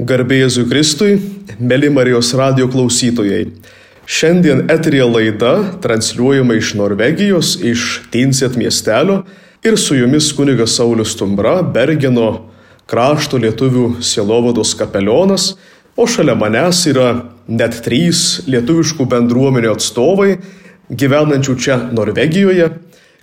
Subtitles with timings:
[0.00, 1.18] Garbėjėzui Kristui,
[1.60, 3.50] mėly Marijos radio klausytojai.
[4.08, 5.50] Šiandien eterija laida
[5.84, 9.18] transliuojama iš Norvegijos, iš Tinset miestelio
[9.60, 12.46] ir su jumis kunigas Saulis Tumbra, Bergeno
[12.88, 15.50] krašto lietuvių sielovados kapelionas,
[16.00, 17.10] o šalia manęs yra
[17.44, 20.38] net trys lietuviškų bendruomenių atstovai,
[20.88, 22.70] gyvenančių čia Norvegijoje,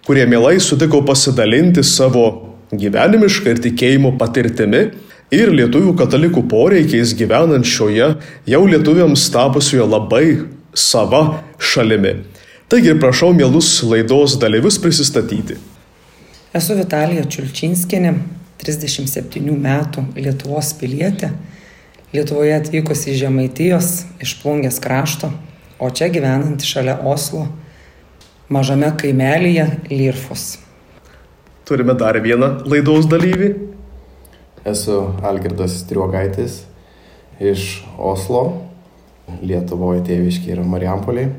[0.06, 2.28] kurie mielai sutiko pasidalinti savo
[2.70, 4.86] gyvenimišką ir tikėjimo patirtimi
[5.34, 8.14] ir lietuvių katalikų poreikiais gyvenant šioje
[8.48, 10.26] jau lietuviams tapusioje labai
[10.78, 12.24] sava šalimi.
[12.68, 15.58] Taigi prašau mielus laidos dalyvius prisistatyti.
[16.56, 18.14] Esu Vitalija Čiulčinskinė,
[18.64, 21.32] 37 metų Lietuvos pilietė,
[22.16, 23.88] Lietuvoje atvykusi iš Žemaitijos,
[24.24, 25.28] iš Plungės krašto,
[25.80, 27.50] o čia gyvenanti šalia Oslo,
[28.50, 30.56] mažame kaimelyje Lyrfos.
[31.68, 33.52] Turime dar vieną laidos dalyvį.
[34.68, 36.64] Esu Algirdas Triuogaitis
[37.40, 38.42] iš Oslo,
[39.40, 41.30] Lietuvoje tėviškiai yra Mariampoliai.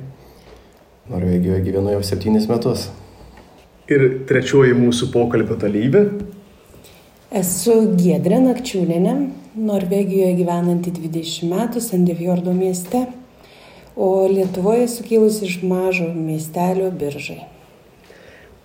[1.13, 2.87] Norvegijoje gyvenu jau septynis metus.
[3.93, 6.03] Ir trečioji mūsų pokalbio dalyvė.
[7.37, 9.15] Esu Giedrė Nakčiūnenė,
[9.61, 13.03] Norvegijoje gyvenanti 20 metų Sandevjordo mieste,
[13.93, 17.43] o Lietuvoje esu kilusi iš mažo miestelio biržai.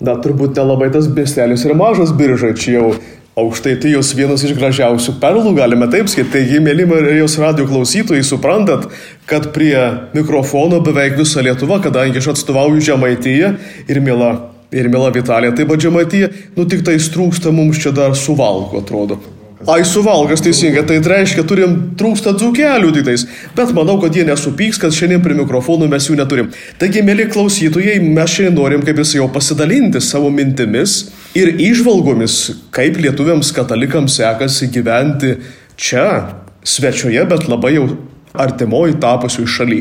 [0.04, 2.88] Na, turbūt nelabai tas miestelis yra mažas biržai, čia jau
[3.34, 6.30] Aukštaitijos vienas iš gražiausių perlų, galime taip sakyti.
[6.36, 8.86] Taigi, mėly Marijos radio klausytojai, suprantat,
[9.26, 9.74] kad prie
[10.14, 13.56] mikrofono beveik visa Lietuva, kadangi aš atstovauju Žemaitiją
[13.90, 14.36] ir mėla,
[14.78, 19.18] ir mėla Vitalija, taip pat Žemaitija, nu tik tai trūksta mums čia dar suvalgo, atrodo.
[19.66, 23.26] Ai, suvalgas teisingai, tai reiškia, turim trūksta dzukelių didais,
[23.58, 26.54] bet manau, kad jie nesupyks, kad šiandien prie mikrofonų mes jų neturim.
[26.78, 31.00] Taigi, mėly klausytojai, mes šiandien norim, kaip jis jau pasidalinti savo mintimis
[31.38, 32.38] ir išvalgomis,
[32.74, 35.36] kaip lietuviams katalikams sekasi gyventi
[35.76, 37.88] čia, svečioje, bet labai jau
[38.34, 39.80] artimoji tapusių šaly.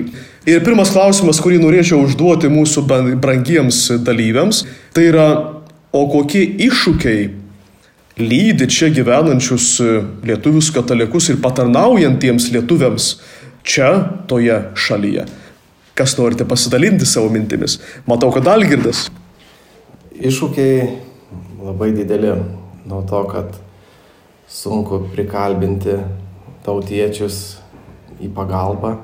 [0.48, 2.84] Ir pirmas klausimas, kurį norėčiau užduoti mūsų
[3.23, 4.64] brangiems dalyviams,
[4.96, 5.29] tai yra,
[5.92, 7.29] o kokie iššūkiai
[8.20, 9.68] lydi čia gyvenančius
[10.27, 13.14] lietuvius katalikus ir patarnaujantiems lietuviams
[13.64, 13.92] čia,
[14.29, 15.29] toje šalyje.
[15.96, 17.79] Kas norite pasidalinti savo mintimis?
[18.08, 19.07] Matau, kad Algirdas.
[20.17, 21.11] Iššūkiai
[21.62, 22.33] labai dideli
[22.86, 23.55] nuo to, kad
[24.48, 25.96] sunku prikalbinti
[26.67, 27.58] tautiečius
[28.23, 28.96] į pagalbą,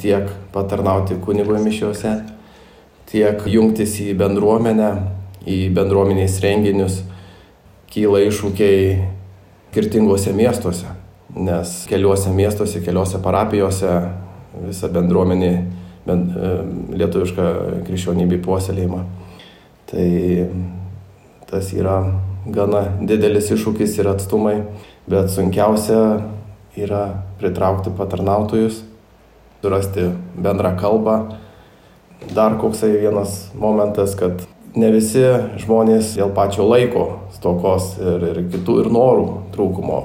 [0.00, 2.14] tiek patarnauti kunigo mišiuose,
[3.10, 4.90] tiek jungtis į bendruomenę,
[5.46, 7.02] į bendruomenės renginius
[7.92, 8.96] kyla iššūkiai
[9.76, 10.88] skirtingose miestuose,
[11.36, 13.90] nes keliuose miestuose, keliuose parapijose
[14.62, 15.50] visa bendruomenė
[16.06, 16.52] bent, e,
[16.96, 17.48] lietuviška
[17.84, 19.02] krikščionybė puoselėjama.
[19.90, 20.06] Tai
[21.50, 22.00] tas yra
[22.46, 24.56] gana didelis iššūkis ir atstumai,
[25.10, 26.00] bet sunkiausia
[26.76, 27.02] yra
[27.40, 28.82] pritraukti patarnautojus,
[29.62, 31.16] surasti bendrą kalbą.
[32.34, 34.42] Dar koksai vienas momentas, kad
[34.76, 35.24] ne visi
[35.62, 40.00] žmonės dėl pačio laiko stokos ir, ir kitų ir norų trūkumo.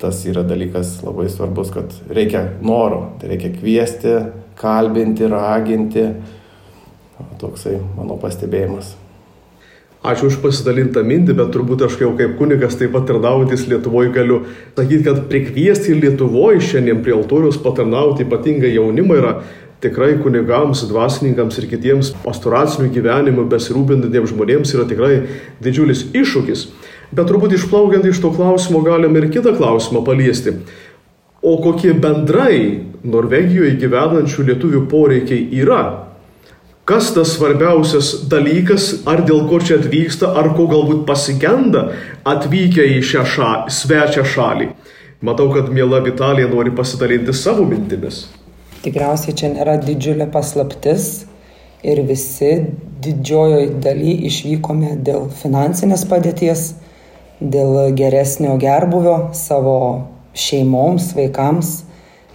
[0.00, 4.16] Tas yra dalykas labai svarbus, kad reikia noro, tai reikia kviesti,
[4.60, 6.08] kalbinti, raginti.
[7.40, 8.92] Toksai mano pastebėjimas.
[10.04, 14.42] Ačiū už pasidalintą mintį, bet turbūt aš jau kaip kunigas taip pat tarnaujantis Lietuvoje galiu
[14.76, 19.32] sakyti, kad prikviesti Lietuvoje šiandien prie altoriaus patarnauti ypatingai jaunimą yra
[19.80, 25.14] tikrai kunigams, dvasininkams ir kitiems pastoracinių gyvenimų besirūpintantiems žmonėms yra tikrai
[25.64, 26.68] didžiulis iššūkis.
[27.16, 30.58] Bet turbūt išplaukiant iš to klausimo galime ir kitą klausimą paliesti.
[31.40, 35.84] O kokie bendrai Norvegijoje gyvenančių lietuvių poreikiai yra?
[36.84, 41.86] Kas tas svarbiausias dalykas, ar dėl ko čia atvyksta, ar ko galbūt pasigenda
[42.28, 44.66] atvykę į šią šą, svečią šalį?
[45.24, 48.26] Matau, kad miela Vitalija nori pasidalinti savo mintimis.
[48.84, 51.06] Tikriausiai čia nėra didžiulė paslaptis
[51.80, 52.50] ir visi
[53.06, 56.66] didžiojoje daly išvykome dėl finansinės padėties,
[57.40, 59.78] dėl geresnio gerbuvio savo
[60.36, 61.72] šeimoms, vaikams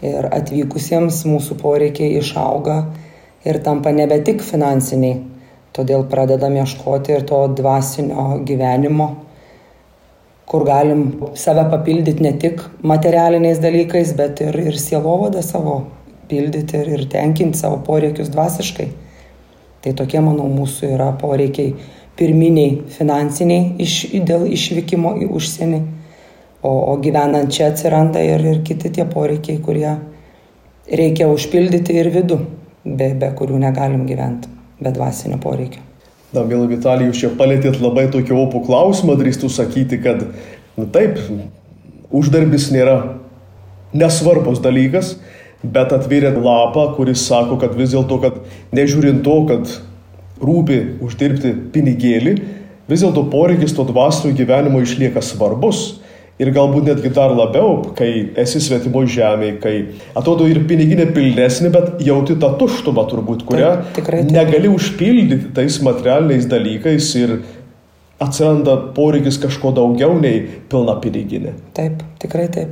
[0.01, 2.79] ir atvykusiems mūsų poreikiai išauga
[3.45, 5.19] ir tampa nebe tik finansiniai.
[5.75, 9.09] Todėl pradedam ieškoti ir to dvasinio gyvenimo,
[10.49, 11.03] kur galim
[11.37, 15.75] save papildyti ne tik materialiniais dalykais, bet ir, ir sielovadą savo
[16.29, 18.89] pildyti ir, ir tenkinti savo poreikius dvasiškai.
[19.79, 21.75] Tai tokie, manau, mūsų yra poreikiai
[22.19, 23.95] pirminiai finansiniai iš,
[24.27, 25.79] dėl išvykimo į užsienį,
[26.65, 29.93] o, o gyvenant čia atsiranda ir, ir kiti tie poreikiai, kurie
[30.89, 32.39] reikia užpildyti ir vidų,
[32.85, 35.83] be, be kurių negalim gyventi, be dvasinio poreikio.
[36.29, 40.27] Na, mėly Vitalijus, čia palėtėt labai tokį opų klausimą, drįstų sakyti, kad,
[40.77, 41.17] na taip,
[42.13, 42.99] uždarbis nėra
[43.97, 45.15] nesvarbus dalykas,
[45.63, 48.37] bet atvėrė lapą, kuris sako, kad vis dėlto, kad
[48.77, 49.73] nežiūrint to, kad
[50.39, 52.35] rūpi uždirbti pinigėlį,
[52.89, 55.99] vis dėlto poreikis to dvasinio gyvenimo išlieka svarbus.
[56.39, 58.07] Ir galbūt netgi dar labiau, kai
[58.39, 59.73] esi svetimo žemėje, kai
[60.15, 64.31] atrodo ir piniginė pilnesnė, bet jauti tą tuštumą turbūt, kurią Taip, tikrai taip.
[64.37, 67.33] negali užpildyti tais materialiniais dalykais ir
[68.23, 71.57] atsiranda poreikis kažko daugiau nei pilna piniginė.
[71.75, 72.71] Taip, tikrai taip.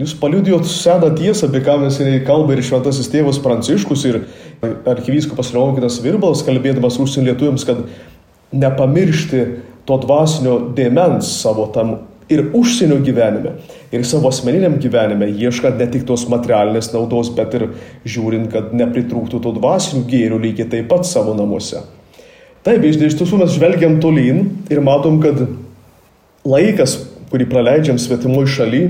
[0.00, 4.22] Jūs paliudijot seną tiesą, apie ką mes kalba ir šventasis tėvas Pranciškus ir
[4.64, 7.84] arkivyskupas Leonkinas Virbalas, kalbėdamas užsienio lietuviams, kad
[8.54, 9.44] nepamiršti
[9.86, 11.98] to dvasinio dėmens savo tam
[12.32, 13.56] ir užsienio gyvenime,
[13.92, 17.66] ir savo asmeniniam gyvenime, ieškant ne tik tos materialinės naudos, bet ir
[18.08, 21.82] žiūrint, kad nepritrūktų to dvasinių gėrių lygiai taip pat savo namuose.
[22.64, 25.42] Taip, iš tiesų mes žvelgiam tolyn ir matom, kad
[26.48, 26.96] laikas,
[27.28, 28.86] kurį praleidžiam svetimoj šaly,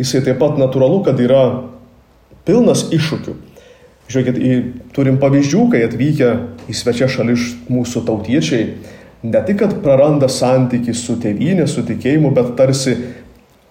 [0.00, 1.44] jisai taip pat natūralu, kad yra
[2.48, 3.36] pilnas iššūkių.
[4.10, 4.38] Žiūrėkit,
[4.96, 6.30] turim pavyzdžių, kai atvykę
[6.70, 7.36] į svečią šalį
[7.70, 8.64] mūsų tautiečiai,
[9.22, 12.96] ne tik, kad praranda santyki su tėvynė, su tikėjimu, bet tarsi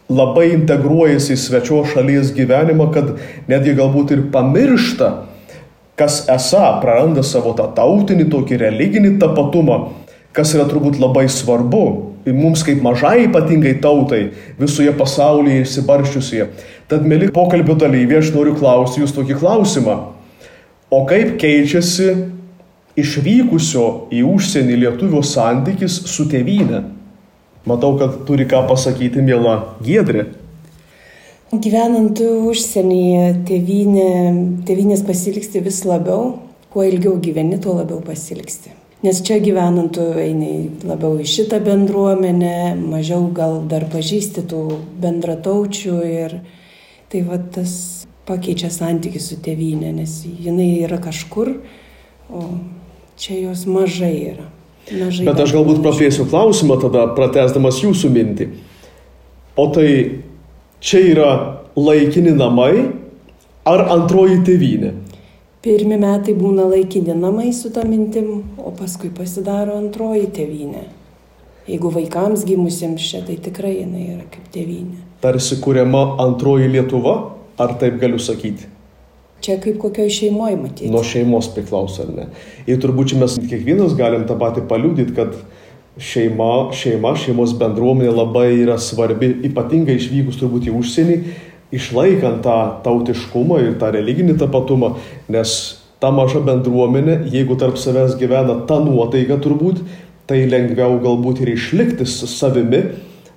[0.10, 3.16] labai integruojasi į svečio šalies gyvenimą, kad
[3.50, 5.10] netgi galbūt ir pamiršta,
[6.00, 9.80] kas esą praranda savo tą tautinį, tokį religinį tapatumą,
[10.34, 11.86] kas yra turbūt labai svarbu.
[12.30, 14.28] Mums kaip mažai ypatingai tautai
[14.60, 16.44] visoje pasaulyje išsibarščiusie.
[16.92, 19.96] Tad, mėly pokalbio dalyviai, aš noriu klausti jūs tokį klausimą.
[20.94, 22.12] O kaip keičiasi
[23.02, 23.86] išvykusio
[24.16, 26.84] į užsienį lietuvio santykis su tėvynė?
[27.70, 30.30] Matau, kad turi ką pasakyti, mėla Giedrė.
[31.50, 34.10] Gyvenant užsienyje, tėvynė,
[34.68, 36.36] tėvynės pasiliksti vis labiau,
[36.70, 38.76] kuo ilgiau gyveni, tuo labiau pasiliksti.
[39.00, 44.64] Nes čia gyvenant tu eini labiau į šitą bendruomenę, mažiau gal dar pažįsti tų
[45.02, 46.36] bendrataučių ir
[47.10, 47.72] tai va tas
[48.28, 51.56] pakeičia santykių su tėvynė, nes jinai yra kažkur,
[52.30, 52.44] o
[53.20, 54.48] čia jos mažai yra.
[54.90, 58.48] Mažai Bet aš galbūt praplėsiu klausimą tada, pratesdamas jūsų mintį.
[59.60, 59.90] O tai
[60.80, 61.32] čia yra
[61.76, 62.74] laikini namai
[63.68, 64.94] ar antroji tėvynė?
[65.60, 70.86] Pirmi metai būna laikini namai su tą mintim, o paskui pasidaro antroji tėvynė.
[71.70, 75.04] Jeigu vaikams gimusiems čia, tai tikrai jinai yra kaip tėvynė.
[75.22, 77.18] Tarsi kuriama antroji Lietuva,
[77.60, 78.72] ar taip galiu sakyti?
[79.40, 80.92] Čia kaip kokioj šeimoje matyti.
[80.92, 82.28] Nuo šeimos priklauso, ar ne?
[82.68, 85.38] Ir turbūt čia mes kiekvienas galim tą patį paliūdyti, kad
[86.00, 91.18] šeima, šeima, šeimos bendruomenė labai yra svarbi, ypatingai išvykus turbūt į užsienį,
[91.76, 94.96] išlaikant tą tautiškumą ir tą religinį tapatumą,
[95.32, 95.56] nes
[96.04, 99.84] ta maža bendruomenė, jeigu tarp savęs gyvena ta nuotaika turbūt,
[100.30, 102.84] tai lengviau galbūt ir išlikti savimi,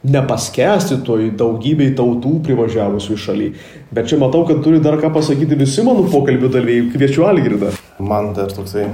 [0.02, 3.48] nepaskesti toj daugybei tautų privažiavusių į šalį.
[3.94, 6.90] Bet čia matau, kad turi dar ką pasakyti visi mano pokalbio dalyviai.
[6.94, 7.70] Kviečiu Algirdą.
[8.02, 8.88] Man dar toksai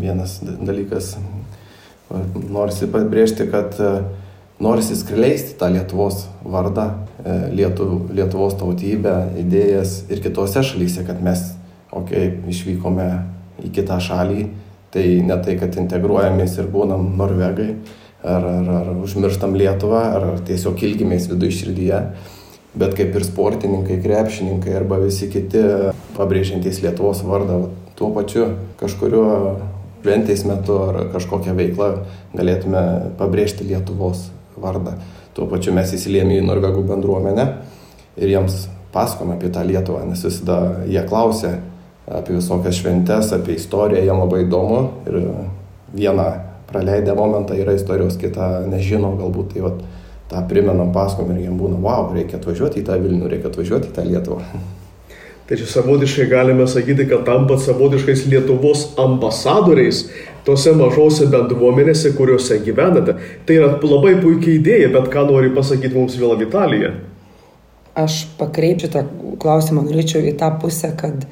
[0.00, 1.14] vienas dalykas,
[2.52, 3.92] norisi pabrėžti, kad e,
[4.62, 6.90] norisi skleisti tą Lietuvos vardą,
[7.24, 11.54] e, Lietuv, Lietuvos tautybę, idėjas ir kitose šalyse, kad mes,
[11.90, 13.08] okei, okay, išvykome
[13.64, 14.48] į kitą šalį,
[14.94, 17.72] tai ne tai, kad integruojamės ir būnam norvegai,
[18.24, 22.00] ar, ar, ar užmirštam Lietuvą, ar tiesiog ilgimės viduje širdyje,
[22.74, 25.62] bet kaip ir sportininkai, krepšininkai arba visi kiti
[26.16, 28.48] pabrėžiantys Lietuvos vardą, va, tuo pačiu
[28.80, 29.24] kažkurio
[30.04, 31.90] šventės metu ar kažkokią veiklą
[32.36, 32.82] galėtume
[33.20, 34.26] pabrėžti Lietuvos
[34.60, 34.98] vardą.
[35.34, 37.46] Tuo pačiu mes įsiliemi į Norvegų bendruomenę
[38.20, 41.56] ir jiems pasakome apie tą Lietuvą, nes visada jie klausia
[42.04, 45.20] apie visokias šventes, apie istoriją, jiem labai įdomu ir
[45.94, 46.28] vieną
[46.74, 49.82] praleidę momentą yra istorijos, kitą nežino, galbūt tai vat,
[50.30, 53.94] tą primenam pasakom ir jiem būna, wow, reikia atvažiuoti į tą Vilnių, reikia atvažiuoti į
[53.94, 54.42] tą Lietuvą.
[55.44, 60.06] Tai čia savotiškai galime sakyti, kad tampat savotiškais Lietuvos ambasadoriais
[60.46, 63.18] tose mažose bendruomenėse, kuriuose gyvenate.
[63.44, 66.94] Tai yra labai puikia idėja, bet ką nori pasakyti mums vėl Vitalija?
[67.92, 69.04] Aš pakreipčiau tą
[69.42, 71.28] klausimą, norėčiau į tą pusę, kad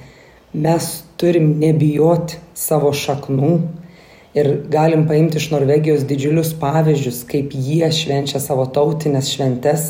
[0.53, 3.55] mes turim nebijoti savo šaknų
[4.35, 9.89] ir galim paimti iš Norvegijos didžiulius pavyzdžius, kaip jie švenčia savo tautinės šventes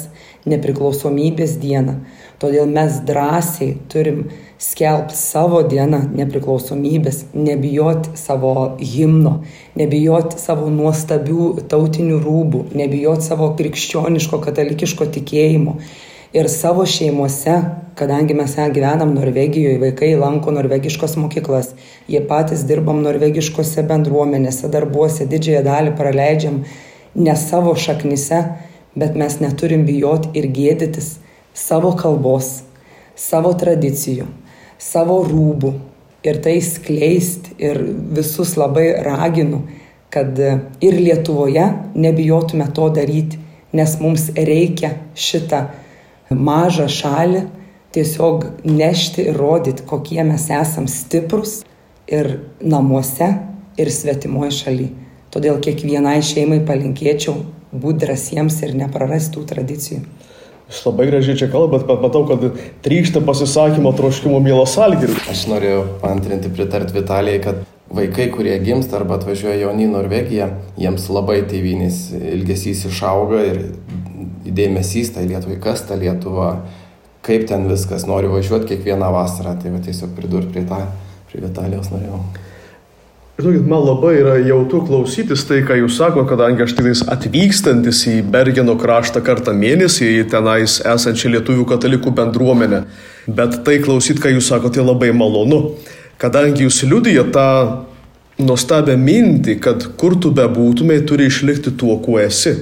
[0.48, 2.00] nepriklausomybės dieną.
[2.42, 4.24] Todėl mes drąsiai turim
[4.62, 9.36] skelbti savo dieną nepriklausomybės, nebijoti savo himno,
[9.78, 15.78] nebijoti savo nuostabių tautinių rūbų, nebijoti savo krikščioniško katalikiško tikėjimo.
[16.32, 17.58] Ir savo šeimose,
[17.94, 21.74] kadangi mes ją gyvenam Norvegijoje, vaikai lanko norvegiškas mokyklas,
[22.08, 26.62] jie patys dirbam norvegiškose bendruomenėse, darbuose, didžiąją dalį praleidžiam
[27.14, 28.38] ne savo šaknise,
[28.96, 31.10] bet mes neturim bijoti ir gėdytis
[31.52, 32.62] savo kalbos,
[33.12, 34.24] savo tradicijų,
[34.80, 35.74] savo rūbų.
[36.24, 37.82] Ir tai skleisti ir
[38.16, 39.66] visus labai raginu,
[40.08, 43.36] kad ir Lietuvoje nebijotume to daryti,
[43.76, 45.66] nes mums reikia šitą
[46.38, 47.44] mažą šalį
[47.92, 51.60] tiesiog nešti ir rodyti, kokie mes esam stiprus
[52.08, 53.32] ir namuose,
[53.80, 54.92] ir svetimoje šalyje.
[55.32, 57.38] Todėl kiekvienai šeimai palinkėčiau
[57.72, 60.00] būti drąsiems ir neprarasti tų tradicijų.
[60.72, 62.44] Jūs labai gražiai čia kalbat, bet matau, kad
[62.84, 65.16] trykšta pasisakymo troškimo mielas algirį.
[65.32, 67.62] Aš norėjau antrinti, pritarti Vitalijai, kad
[67.92, 70.48] vaikai, kurie gimsta arba atvažiuoja jauni į Norvegiją,
[70.80, 71.98] jiems labai tėvynės
[72.36, 73.60] ilgesys išauga ir
[74.44, 76.54] dėmesys tai Lietuvai, kas ta Lietuva,
[77.22, 80.80] kaip ten viskas, nori važiuoti kiekvieną vasarą, tai va tiesiog pridurti prie, tą,
[81.30, 82.22] prie Vitalijos norėjau.
[83.40, 88.18] Žinokit, man labai yra jautu klausytis tai, ką jūs sako, kadangi aš tiktais atvykstantis į
[88.30, 92.82] Bergeno kraštą kartą mėnesį, į tenais esančią lietuvių katalikų bendruomenę.
[93.26, 95.62] Bet tai klausyt, ką jūs sakote, tai labai malonu,
[96.20, 97.48] kadangi jūs liudyja tą
[98.42, 102.54] nuostabią mintį, kad kur tu bebūtumai, turi išlikti tuo, kuo esi.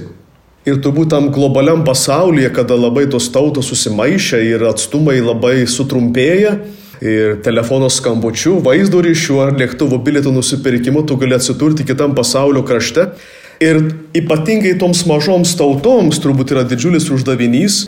[0.61, 6.59] Ir turbūt tam globaliam pasaulyje, kada labai tos tautos susimaišia ir atstumai labai sutrumpėja,
[7.01, 13.07] ir telefono skambučiu, vaizdo ryšiu ar lėktuvo bilietų nusipirkimu tu gali atsidurti kitam pasaulio krašte.
[13.61, 13.81] Ir
[14.17, 17.87] ypatingai toms mažoms tautoms turbūt yra didžiulis uždavinys,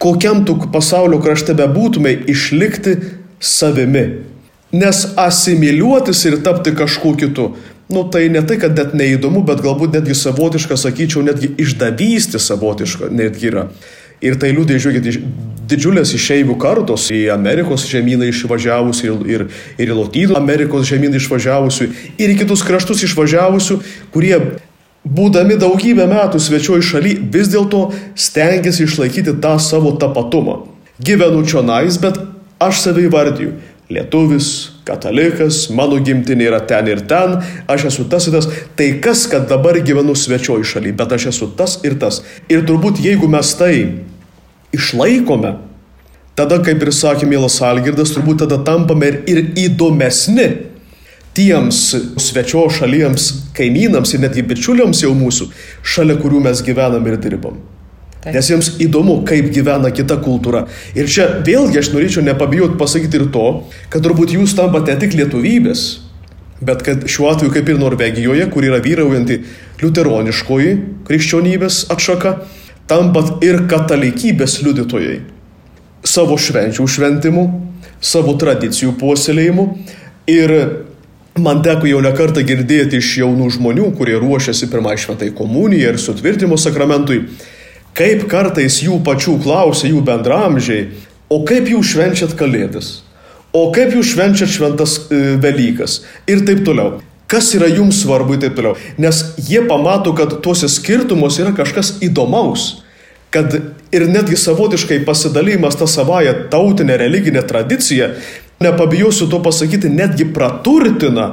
[0.00, 2.98] kokiam tu pasaulio krašte bebūtumai, išlikti
[3.40, 4.04] savimi.
[4.72, 7.50] Nes asimiliuotis ir tapti kažkuo kitu,
[7.92, 13.12] nu tai ne tai, kad net neįdomu, bet galbūt netgi savotiška, sakyčiau, netgi išdavystė savotiška
[13.12, 13.68] netgi yra.
[14.22, 15.22] Ir tai liūdė, žiūrėkit,
[15.70, 19.46] didžiulės išeivių kartos į Amerikos žemyną išvažiavusių ir, ir,
[19.82, 21.88] ir į Lotynų Amerikos žemyną išvažiavusių
[22.22, 23.78] ir į kitus kraštus išvažiavusių,
[24.14, 24.36] kurie
[25.02, 30.62] būdami daugybę metų svečioj šaly vis dėlto stengiasi išlaikyti tą savo tapatumą.
[31.02, 32.20] Gyvenu čionais, bet
[32.62, 33.56] aš save įvardiju.
[33.92, 37.38] Lietuvis, katalikas, mano gimtinė yra ten ir ten,
[37.70, 38.48] aš esu tas ir tas.
[38.78, 42.22] Tai kas, kad dabar gyvenu svečioj šaly, bet aš esu tas ir tas.
[42.50, 43.74] Ir turbūt jeigu mes tai
[44.74, 45.54] išlaikome,
[46.38, 50.48] tada, kaip ir sakė Mielas Algirdas, turbūt tada tampame ir įdomesni
[51.36, 51.84] tiems
[52.20, 55.48] svečio šalims, kaimynams ir netgi bičiuliams jau mūsų,
[55.84, 57.60] šalia kurių mes gyvenam ir dirbam.
[58.22, 58.36] Taip.
[58.36, 60.68] Nes jiems įdomu, kaip gyvena kita kultūra.
[60.94, 63.46] Ir čia vėlgi aš norėčiau nepabijoti pasakyti ir to,
[63.90, 65.82] kad turbūt jūs tampate ne tik lietuvybės,
[66.62, 69.40] bet kad šiuo atveju kaip ir Norvegijoje, kur yra vyraujanti
[69.82, 70.76] liuteroniškoji
[71.08, 72.36] krikščionybės atšaka,
[72.90, 75.18] tampat ir katalikybės liudytojai
[76.06, 77.44] savo švenčių šventimu,
[78.02, 79.66] savo tradicijų puoselėjimu.
[80.30, 80.54] Ir
[81.42, 86.58] man teko jau nekartą girdėti iš jaunų žmonių, kurie ruošiasi pirmai šventai komunijai ir sutvirtimo
[86.60, 87.24] sakramentui,
[87.98, 90.90] kaip kartais jų pačių klausia jų bendramžiai,
[91.32, 93.00] o kaip jūs švenčiat kalėdas,
[93.52, 97.00] o kaip jūs švenčiat šventas e, Velykas ir taip toliau
[97.32, 98.76] kas yra jums svarbu ir taip toliau.
[99.00, 102.82] Nes jie pamato, kad tuose skirtumuose yra kažkas įdomaus.
[103.32, 103.54] Kad
[103.96, 108.10] ir netgi savotiškai pasidalymas tą savoją tautinę religinę tradiciją,
[108.60, 111.30] nepabijosiu to pasakyti, netgi praturtina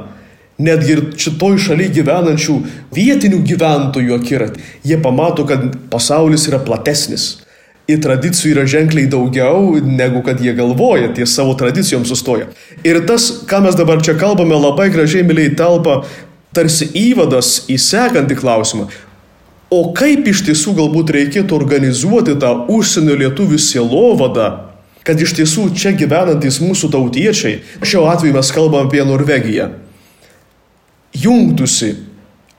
[0.59, 2.55] netgi ir šitoj šalyje gyvenančių
[2.95, 4.65] vietinių gyventojų akiratį.
[4.87, 7.37] Jie pamato, kad pasaulis yra platesnis
[7.89, 12.49] ir tradicijų yra ženkliai daugiau, negu kad jie galvoja, ties savo tradicijom sustoja.
[12.85, 16.03] Ir tas, ką mes dabar čia kalbame, labai gražiai miliai telpa
[16.55, 18.89] tarsi įvadas į sekantį klausimą.
[19.69, 24.47] O kaip iš tiesų galbūt reikėtų organizuoti tą užsienio lietuvių sielovadą,
[25.05, 29.69] kad iš tiesų čia gyvenantis mūsų tautiečiai, šiuo atveju mes kalbame apie Norvegiją,
[31.15, 31.95] jungtųsi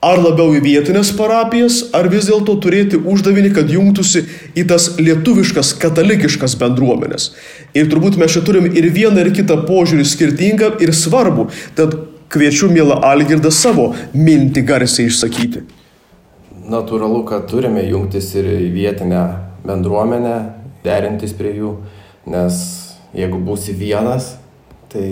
[0.01, 4.23] Ar labiau į vietinės parapijas, ar vis dėlto turėti uždavinį, kad jungtųsi
[4.57, 7.27] į tas lietuviškas, katalikiškas bendruomenės.
[7.77, 11.45] Ir turbūt mes čia turim ir vieną, ir kitą požiūrį skirtingą ir svarbų.
[11.77, 11.93] Tad
[12.33, 15.61] kviečiu, mėla Algirdą, savo mintį garsiai išsakyti.
[16.73, 19.21] Natūralu, kad turime jungtis ir į vietinę
[19.67, 20.33] bendruomenę,
[20.81, 21.75] derintis prie jų,
[22.25, 22.57] nes
[23.13, 24.33] jeigu būsi vienas,
[24.89, 25.05] tai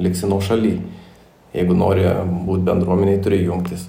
[0.00, 0.78] liksi nuo šaly.
[1.54, 2.04] Jeigu nori
[2.46, 3.88] būti bendruomeniai, turi jungtis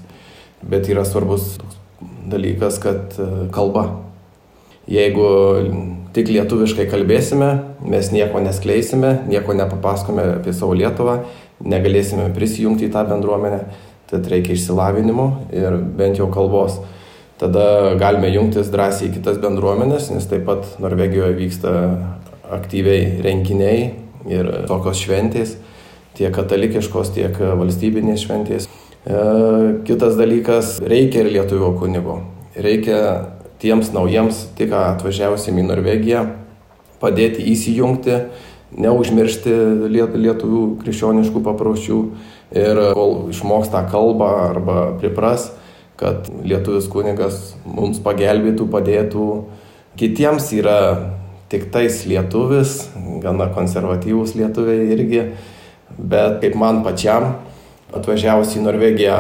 [0.61, 1.57] bet yra svarbus
[2.29, 3.87] dalykas, kad e, kalba.
[4.91, 5.25] Jeigu
[6.15, 7.51] tik lietuviškai kalbėsime,
[7.87, 11.21] mes nieko neskleisime, nieko nepapasakome apie savo Lietuvą,
[11.61, 13.61] negalėsime prisijungti į tą bendruomenę,
[14.11, 16.81] tad reikia išsilavinimo ir bent jau kalbos.
[17.41, 21.71] Tada galime jungtis drąsiai į kitas bendruomenės, nes taip pat Norvegijoje vyksta
[22.53, 23.87] aktyviai renginiai
[24.29, 25.55] ir tokios šventės,
[26.17, 28.67] tiek katalikiškos, tiek valstybinės šventės.
[28.67, 29.21] E,
[29.87, 32.19] kitas dalykas, reikia ir lietuvio kunigo.
[32.55, 32.99] Reikia
[33.61, 36.25] tiems naujiems, tik atvažiavusim į Norvegiją,
[37.01, 38.17] padėti įsijungti,
[38.81, 39.55] neužmiršti
[39.91, 42.01] lietuvių krikščioniškų papročių
[42.55, 45.49] ir kol išmoks tą kalbą arba pripras,
[45.99, 49.27] kad lietuvis kunigas mums pagelbėtų, padėtų.
[49.99, 50.77] Kitiems yra
[51.51, 52.87] tik tais lietuvis,
[53.21, 55.25] gana konservatyvūs lietuviai irgi,
[56.01, 57.35] bet kaip man pačiam,
[57.95, 59.17] atvažiavus į Norvegiją,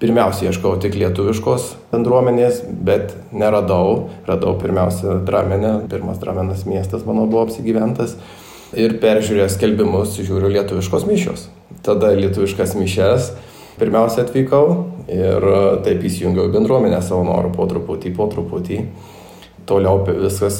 [0.00, 4.10] pirmiausia ieškau tik lietuviškos bendruomenės, bet neradau.
[4.28, 8.16] Radau pirmiausia Dramenę, pirmas Dramenas miestas mano buvo apsigyventas.
[8.76, 11.46] Ir peržiūrėjęs skelbimus žiūriu lietuviškos mišios.
[11.86, 13.30] Tada lietuviškas mišes
[13.80, 14.64] pirmiausia atvykau
[15.12, 15.44] ir
[15.86, 18.80] taip įsijungiau bendruomenę savo norų po truputį, po truputį
[19.66, 20.58] toliau viskas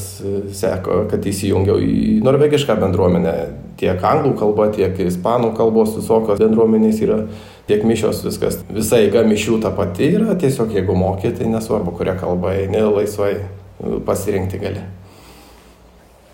[0.56, 3.34] seko, kad įsijungiau į norvegišką bendruomenę.
[3.76, 7.18] Tiek anglų kalba, tiek ispanų kalbos visokios bendruomenės yra,
[7.68, 8.60] tiek mišios viskas.
[8.72, 13.34] Visa eiga mišių ta pati yra, tiesiog jeigu moki, tai nesvarbu, kurią kalbą eini, laisvai
[14.06, 14.84] pasirinkti gali.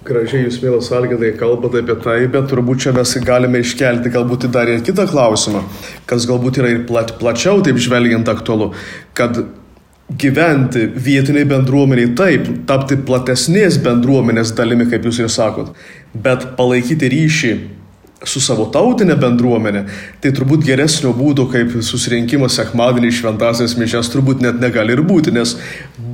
[0.03, 4.71] Gražiai jūs, mielas Algidai, kalbate apie tai, bet turbūt čia mes galime iškelti galbūt dar
[4.71, 5.63] ir kitą klausimą,
[6.11, 8.73] kas galbūt yra ir plat, plačiau taip žvelgiant aktualu,
[9.15, 9.39] kad
[10.19, 15.71] gyventi vietiniai bendruomeniai taip, tapti platesnės bendruomenės dalimi, kaip jūs ir sakot,
[16.15, 17.53] bet palaikyti ryšį
[18.29, 19.83] su savo tautinė bendruomenė,
[20.23, 25.57] tai turbūt geresnio būdo kaip susirinkimas sekmadienį šventasias mišes turbūt net negali ir būti, nes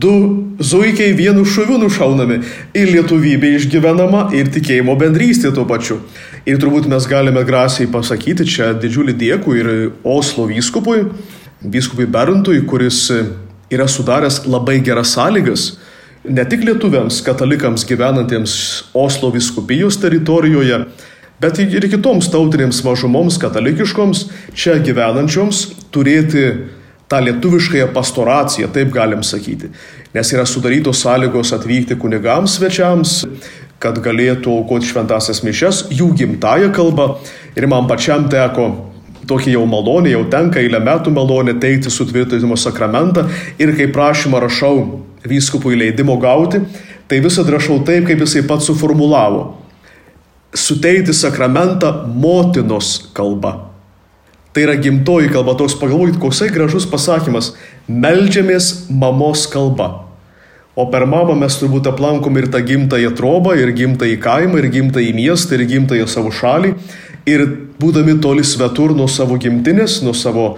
[0.00, 0.14] du
[0.59, 2.40] zuikiai vienu šuviu nušaunami
[2.78, 6.00] ir lietuvybė išgyvenama ir tikėjimo bendrystė tuo pačiu.
[6.49, 9.71] Ir turbūt mes galime grasiai pasakyti čia didžiulį dėkų ir
[10.07, 11.05] Oslo vyskupui,
[11.61, 13.05] vyskupui Berntui, kuris
[13.69, 15.75] yra sudaręs labai geras sąlygas
[16.25, 18.55] ne tik lietuviams, katalikams gyvenantiems
[18.95, 20.81] Oslo viskupijos teritorijoje,
[21.43, 24.25] bet ir kitoms tautinėms mažumoms katalikiškoms
[24.57, 26.49] čia gyvenančioms turėti
[27.09, 29.71] tą lietuviškąją pastoraciją, taip galim sakyti.
[30.15, 33.23] Nes yra sudarytos sąlygos atvykti kunigams svečiams,
[33.81, 37.15] kad galėtų aukoti šventasias mišes jų gimtają kalbą.
[37.57, 38.69] Ir man pačiam teko
[39.28, 43.28] tokį jau malonę, jau tenka eilę metų malonę teikti sutvirtinimo sakramentą
[43.61, 44.76] ir kai prašymą rašau
[45.26, 46.61] vyskupui leidimo gauti,
[47.09, 49.57] tai visą rašau taip, kaip jisai pats suformulavo.
[50.54, 53.69] Suteikti sakramentą motinos kalba.
[54.52, 57.52] Tai yra gimtoji kalba, toks pagalvokit, koksai gražus pasakymas-
[58.04, 60.09] meldžiamės mamos kalba.
[60.78, 65.15] O per mamą mes turbūt aplankom ir tą gimtąją trobą, ir gimtąjį kaimą, ir gimtąjį
[65.15, 66.75] miestą, ir gimtąją savo šalį.
[67.26, 67.47] Ir
[67.81, 70.57] būdami toli svetur nuo savo gimtinės, nuo savo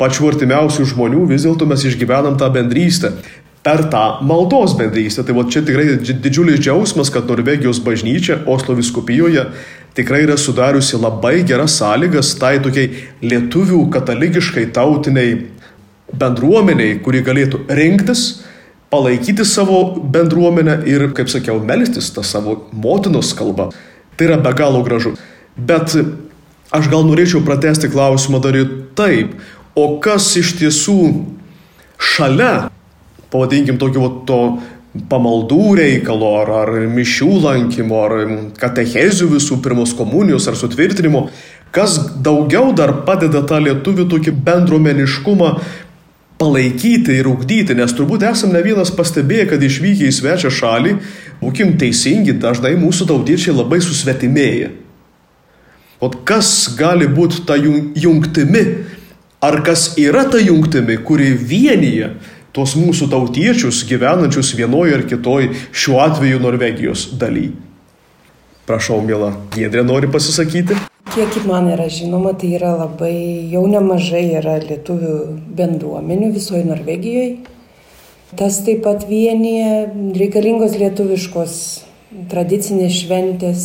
[0.00, 3.12] pačių artimiausių žmonių, vis dėlto mes išgyvenam tą bendrystę.
[3.60, 5.24] Per tą maldos bendrystę.
[5.26, 9.44] Tai va čia tikrai didžiulis džiaugsmas, kad Norvegijos bažnyčia Oslo viskupijoje
[9.94, 15.34] tikrai yra sudariusi labai geras sąlygas tai tokiai lietuvių katalikiškai tautiniai
[16.16, 18.42] bendruomeniai, kuri galėtų rinktis,
[18.90, 19.82] palaikyti savo
[20.14, 23.70] bendruomenę ir, kaip sakiau, melstis tą savo motinos kalbą.
[24.16, 25.14] Tai yra be galo gražu.
[25.56, 25.94] Bet
[26.74, 29.36] aš gal norėčiau pratesti klausimą dar ir taip,
[29.78, 30.98] o kas iš tiesų
[32.00, 32.69] šalia,
[33.30, 34.40] pavadinkim tokio to
[35.10, 38.14] pamaldų reikalo, ar, ar mišių lankymo, ar
[38.58, 41.28] katechezių visų pirmos komunijos, ar sutvirtinimo,
[41.74, 45.52] kas daugiau dar padeda tą lietuvių tokį bendruomeniškumą
[46.40, 50.94] palaikyti ir ugdyti, nes turbūt esame ne vienas pastebėję, kad išvykę į svečią šalį,
[51.42, 54.72] būkim teisingi, dažnai mūsų tautiečiai labai susvetimėja.
[56.00, 58.64] O kas gali būti ta jungtimi,
[59.44, 62.14] ar kas yra ta jungtimi, kuri vienyje
[62.56, 67.50] tuos mūsų tautiečius gyvenančius vienoje ar kitoje, šiuo atveju Norvegijos daly.
[68.66, 70.76] Prašau, mėla, Giedrė nori pasisakyti.
[71.10, 75.14] Kiek man yra žinoma, tai yra labai, jau nemažai yra lietuvių
[75.58, 77.32] bendruomenių visoje Norvegijoje.
[78.38, 81.54] Tas taip pat vienyje reikalingos lietuviškos
[82.30, 83.64] tradicinės šventės,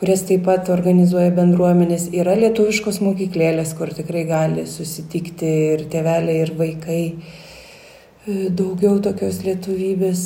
[0.00, 2.08] kurias taip pat organizuoja bendruomenės.
[2.16, 7.02] Yra lietuviškos mokyklėlės, kur tikrai gali susitikti ir tėveliai, ir vaikai.
[8.22, 10.20] E, daugiau tokios lietuvybės.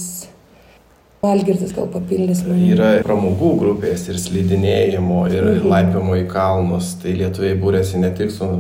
[1.25, 2.67] Algirdas gal papildys mane.
[2.75, 5.71] Yra pramogų grupės ir slidinėjimo, ir mhm.
[5.71, 6.93] laipimo į kalnus.
[7.01, 8.51] Tai lietuviai būrėsi ne tik su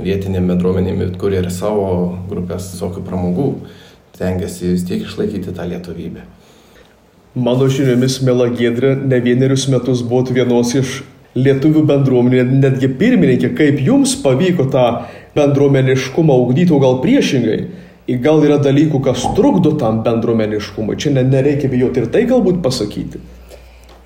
[0.00, 1.86] vietinėm bendruomenėm, bet kur ir savo
[2.28, 3.46] grupės visokių pramogų.
[4.18, 6.26] Tengiasi vis tiek išlaikyti tą lietuvybę.
[7.38, 10.96] Mano žiniomis, Mela Gedrė ne vienerius metus buvot vienos iš
[11.38, 14.88] lietuvių bendruomenė, netgi pirmininkė, kaip jums pavyko tą
[15.38, 17.60] bendruomeniškumą ugdyti, o gal priešingai.
[18.08, 20.96] Ir gal yra dalykų, kas trukdo tam bendruomeniškumui.
[20.98, 23.20] Čia nereikia bijoti ir tai galbūt pasakyti.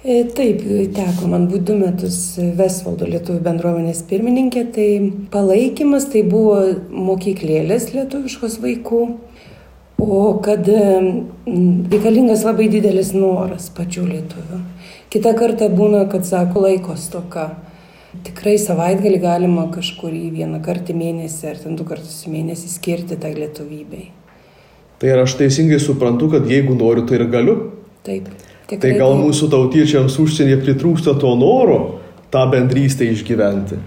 [0.04, 0.60] E, taip,
[0.92, 2.18] teko man būti du metus
[2.58, 4.88] Vesvaldo lietuvių bendruomenės pirmininkė, tai
[5.32, 6.58] palaikymas tai buvo
[6.92, 9.06] mokyklėlės lietuviškos vaikų
[9.98, 10.66] O kad
[11.90, 14.58] reikalingas labai didelis noras pačių lietuvių.
[15.12, 17.52] Kita kartą būna, kad sako laiko stoka.
[18.22, 23.18] Tikrai savaitgalį galima kažkurį vieną kartą į mėnesį ar ten du kartus į mėnesį skirti
[23.20, 24.10] tai lietuvybei.
[25.02, 27.56] Tai ar aš teisingai suprantu, kad jeigu noriu, tai ir galiu?
[28.06, 28.28] Taip.
[28.68, 29.24] Tikrai tai gal taip.
[29.26, 31.80] mūsų tautiečiams užsienyje pritrūksta to noro
[32.32, 33.80] tą bendrystę išgyventi?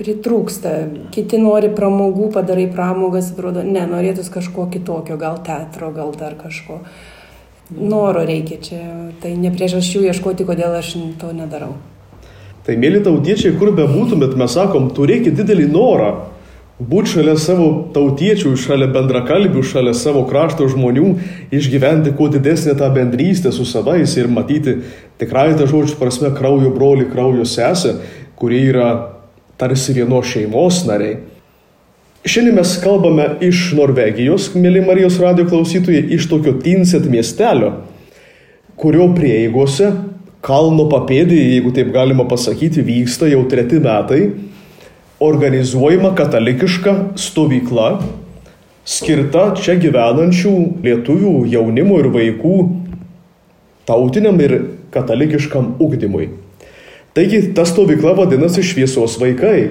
[0.00, 0.74] Pritrūksta.
[1.14, 6.80] Kiti nori pramogų, padarai pramogas, atrodo, ne, norėtus kažko kitokio, gal teatro, gal dar kažko.
[7.70, 8.82] Noro reikia čia,
[9.22, 11.76] tai ne priežasčių ieškoti, kodėl aš to nedarau.
[12.70, 16.10] Tai mėly tautiečiai, kur be būtumėt, mes sakom, turėkit didelį norą
[16.78, 21.08] būti šalia savo tautiečių, šalia bendrakalbių, šalia savo krašto žmonių,
[21.50, 24.76] išgyventi kuo didesnę tą bendrystę su savais ir matyti
[25.18, 27.96] tikrai tą žodžių prasme kraujo broli, kraujo sesę,
[28.38, 28.86] kurie yra
[29.58, 31.18] tarsi vienos šeimos nariai.
[32.22, 37.80] Šiandien mes kalbame iš Norvegijos, mėly Marijos radio klausytojai, iš tokio Tinset miestelio,
[38.78, 39.90] kurio prieigose
[40.44, 44.22] kalno papėdėje, jeigu taip galima pasakyti, vyksta jau treti metai
[45.20, 47.90] organizuojama katalikiška stovykla
[48.88, 50.52] skirta čia gyvenančių
[50.84, 52.54] lietuvių jaunimo ir vaikų
[53.88, 54.56] tautiniam ir
[54.94, 56.30] katalikiškam ugdymui.
[57.14, 59.70] Taigi ta stovykla vadinasi Šviesos vaikai.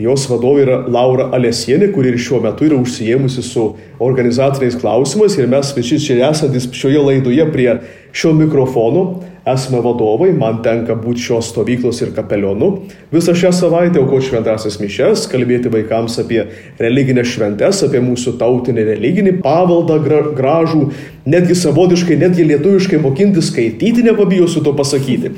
[0.00, 3.66] Jos vadovė yra Laura Alesienė, kuri ir šiuo metu yra užsijėmusi su
[4.02, 7.68] organizaciniais klausimais ir mes visi čia esantis šioje laidoje prie
[8.16, 9.04] šio mikrofono
[9.48, 12.70] esame vadovai, man tenka būti šios stovyklos ir kapelionu.
[13.12, 16.44] Visą šią savaitę aukoti šventasias mišes, kalbėti vaikams apie
[16.80, 19.98] religinės šventes, apie mūsų tautinį religinį paveldą
[20.38, 20.84] gražų,
[21.26, 25.34] netgi savotiškai, netgi lietuviškai mokinti skaityti, nepabijosiu to pasakyti.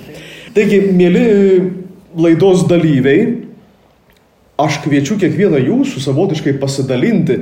[0.55, 1.27] Taigi, mėly
[2.15, 3.45] laidos dalyviai,
[4.61, 7.41] aš kviečiu kiekvieną jūsų savotiškai pasidalinti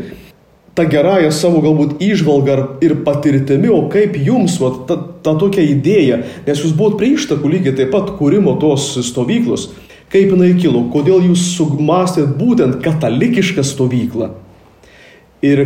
[0.75, 6.23] tą gerąją savo galbūt išvalgą ir patirtimi, o kaip jums, va, ta, ta tokia idėja,
[6.47, 9.69] nes jūs buvot prie ištakų lygiai taip pat kūrimo tos stovyklos,
[10.13, 14.33] kaip jinai kilo, kodėl jūs sumastėt būtent katalikišką stovyklą?
[15.45, 15.65] Ir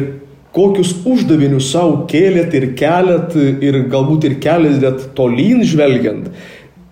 [0.57, 6.31] kokius uždavinius savo kėlėt ir keliat ir galbūt ir keliat tolyn žvelgiant,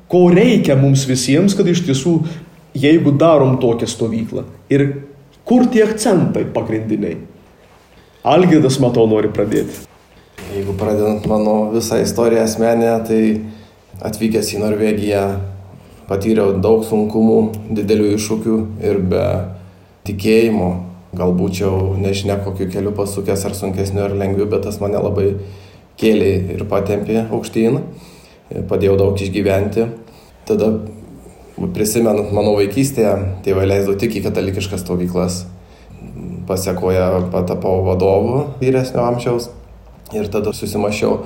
[0.07, 2.18] ko reikia mums visiems, kad iš tiesų,
[2.79, 4.44] jeigu darom tokią stovyklą?
[4.70, 4.90] Ir
[5.48, 7.34] kur tie akcentai pagrindiniai.
[8.25, 9.83] Algirdas, matau, nori pradėti.
[10.55, 13.19] Jeigu pradedant mano visą istoriją asmenę, tai
[14.01, 15.25] atvykęs į Norvegiją
[16.09, 17.37] patyriau daug sunkumų,
[17.77, 19.27] didelių iššūkių ir be
[20.09, 20.71] tikėjimo,
[21.21, 25.35] galbūt jau nežinia kokiu keliu pasukęs ar sunkesniu ar lengviu, bet tas mane labai
[26.01, 27.77] kėlė ir patempė aukštyn,
[28.73, 29.91] padėjau daug išgyventi.
[30.49, 30.79] Tada
[31.77, 35.45] prisimenant mano vaikystėje, tėvai leisdavo tik į katalikiškas stovyklas
[36.49, 39.51] pasiekoje patapau vadovu vyresnio amžiaus
[40.15, 41.25] ir tada susimašiau,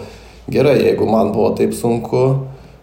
[0.48, 2.22] gerai, jeigu man buvo taip sunku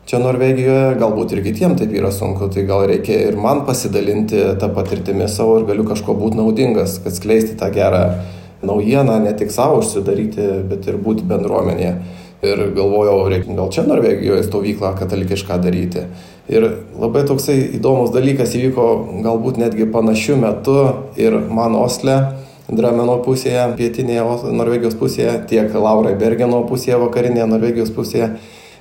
[0.05, 4.69] čia Norvegijoje, galbūt ir kitiems taip yra sunku, tai gal reikia ir man pasidalinti tą
[4.75, 8.03] patirtimį savo ir galiu kažko būti naudingas, kad skleisti tą gerą
[8.65, 11.95] naujieną, ne tik savo užsidaryti, bet ir būti bendruomenėje.
[12.45, 16.05] Ir galvojau, reikia gal čia Norvegijoje stovyklą katalikišką daryti.
[16.51, 16.67] Ir
[17.01, 18.87] labai toksai įdomus dalykas įvyko
[19.25, 20.77] galbūt netgi panašiu metu
[21.17, 22.19] ir man Osle,
[22.65, 28.31] Drameno pusėje, pietinėje Norvegijos pusėje, tiek Laurai Bergeno pusėje, vakarinėje Norvegijos pusėje,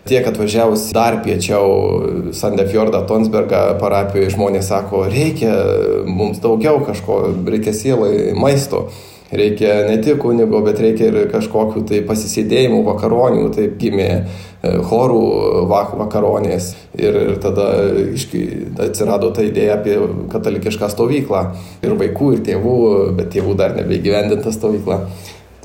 [0.09, 5.53] tiek atvažiavus dar piečiau Sandefjordą, Tonsbergą parapijoje žmonės sako, reikia
[6.09, 8.87] mums daugiau kažko, reikia sielai maisto
[9.37, 14.25] reikia ne tik kunigo, bet reikia ir kažkokių tai pasisėdėjimų, vakaronių, taip gimė e,
[14.89, 15.21] chorų
[15.71, 16.73] vak vakaronės.
[16.99, 17.69] Ir, tada
[18.87, 19.99] atsirado ta idėja apie
[20.33, 21.45] katalikišką stovyklą.
[21.85, 22.77] Ir vaikų, ir tėvų,
[23.19, 25.03] bet tėvų dar nebeigyvendinta stovykla.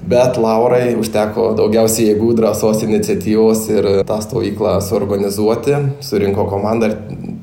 [0.07, 5.75] Bet Laurai užteko daugiausiai jėgų, drąsos, iniciatyvos ir tą stovyklą suorganizuoti.
[6.05, 6.95] Surinko komandą ir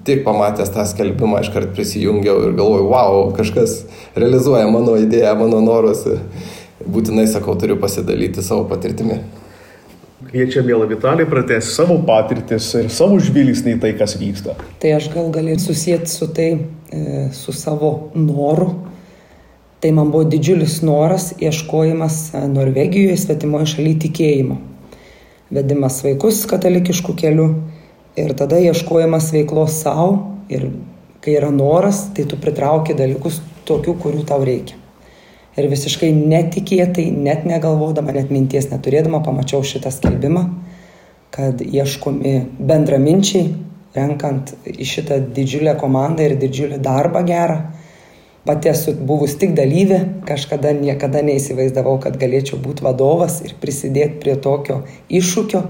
[0.08, 3.82] tik pamatęs tą skelbimą iškart prisijungiau ir galvojau, wow, kažkas
[4.16, 6.06] realizuoja mano idėją, mano norus.
[6.86, 9.18] Būtinai sakau, turiu pasidalyti savo patirtimi.
[10.26, 14.56] Kviečia mėla Vitalija pratęsti savo patirtis ir savo žvilgsnį į tai, kas vyksta.
[14.82, 16.50] Tai aš gal galėčiau susijęti su tai,
[16.90, 18.72] e, su savo noru
[19.80, 24.56] Tai man buvo didžiulis noras ieškojimas e, Norvegijoje svetimoje šalyje tikėjimo.
[25.52, 27.48] Vedimas vaikus katalikiškų kelių
[28.16, 30.14] ir tada ieškojimas veiklos savo
[30.48, 30.70] ir
[31.20, 34.78] kai yra noras, tai tu pritrauki dalykus tokių, kurių tau reikia.
[35.60, 40.46] Ir visiškai netikėtai, net negalvodama, net minties neturėdama, pamačiau šitą skelbimą,
[41.36, 43.50] kad ieškomi bendraminčiai,
[43.96, 47.60] renkant į šitą didžiulę komandą ir didžiulį darbą gerą
[48.46, 54.36] pati esu buvus tik dalyvė, kažkada niekada neįsivaizdavau, kad galėčiau būti vadovas ir prisidėti prie
[54.38, 55.62] tokio iššūkio.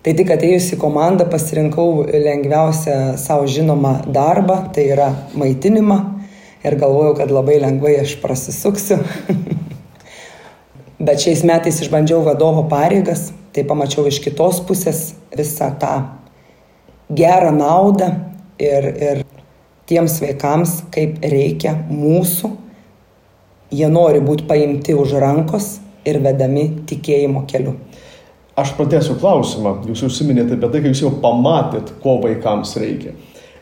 [0.00, 5.98] Tai tik atėjus į komandą pasirinkau lengviausią savo žinomą darbą, tai yra maitinimą
[6.64, 8.96] ir galvojau, kad labai lengvai aš prasisuksiu.
[11.04, 15.94] Bet šiais metais išbandžiau vadovo pareigas, tai pamačiau iš kitos pusės visą tą
[17.12, 18.10] gerą naudą
[18.60, 19.22] ir, ir
[19.90, 22.52] tiems vaikams, kaip reikia mūsų,
[23.74, 27.74] jie nori būti paimti už rankos ir vedami tikėjimo keliu.
[28.60, 29.78] Aš pratęsiu klausimą.
[29.88, 33.14] Jūs užsiminėte apie tai, kad jūs jau pamatėt, ko vaikams reikia.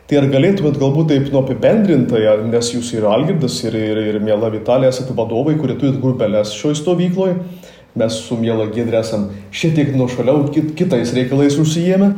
[0.08, 4.48] Tai ar galėtumėt galbūt taip nu apibendrintai, nes jūs ir Algirdas, ir, ir, ir Mėla
[4.54, 7.34] Vitalija esate vadovai, kurie turit grupelės šioje stovykloje,
[8.00, 12.08] mes su Mėla Gedrė esam šiek tiek nuo šaliau kit, kitais reikalais užsijėmę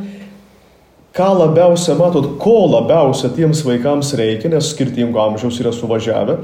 [1.15, 6.37] ką labiausia matot, ko labiausia tiems vaikams reikia, nes skirtingo amžiaus yra suvažiavę,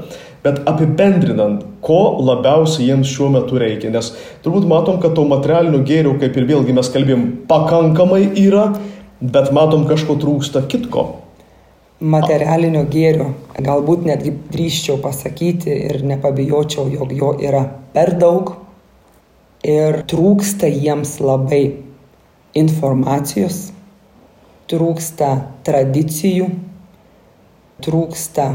[0.44, 4.12] bet apibendrinant, ko labiausiai jiems šiuo metu reikia, nes
[4.44, 8.68] turbūt matom, kad to materialinių gėrių, kaip ir vėlgi mes kalbėjom, pakankamai yra,
[9.22, 11.08] bet matom kažko trūksta kitko.
[11.98, 17.64] Materialinio gėrio, galbūt netgi drįščiau pasakyti ir nepabijočiau, jog jo yra
[17.96, 18.52] per daug
[19.66, 21.64] ir trūksta jiems labai
[22.54, 23.72] informacijos,
[24.68, 25.30] trūksta
[25.66, 26.48] tradicijų,
[27.84, 28.48] trūksta,